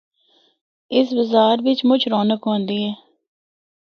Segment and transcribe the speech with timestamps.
[0.95, 2.91] اس بازار بچ مُچ رونق ہوندی ہے۔